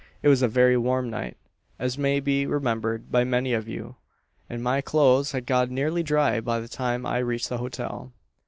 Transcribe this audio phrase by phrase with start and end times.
[0.23, 1.37] It was a very warm night
[1.77, 3.97] as may be remembered by many of you
[4.49, 8.11] and my clothes had got nearly dry by the time I reached the hotel.